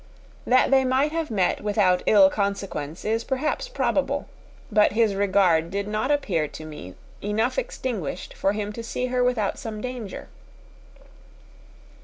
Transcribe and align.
That 0.47 0.71
they 0.71 0.83
might 0.83 1.11
have 1.11 1.29
met 1.29 1.61
without 1.61 2.01
ill 2.07 2.27
consequence 2.31 3.05
is, 3.05 3.23
perhaps, 3.23 3.67
probable; 3.69 4.27
but 4.71 4.93
his 4.93 5.13
regard 5.13 5.69
did 5.69 5.87
not 5.87 6.09
appear 6.09 6.47
to 6.47 6.65
me 6.65 6.95
enough 7.21 7.59
extinguished 7.59 8.33
for 8.33 8.53
him 8.53 8.73
to 8.73 8.83
see 8.83 9.05
her 9.13 9.23
without 9.23 9.59
some 9.59 9.79
danger. 9.79 10.27